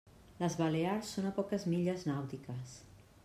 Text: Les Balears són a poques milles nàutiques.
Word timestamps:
Les 0.43 0.55
Balears 0.61 1.11
són 1.17 1.29
a 1.31 1.35
poques 1.37 1.67
milles 1.75 2.07
nàutiques. 2.13 2.77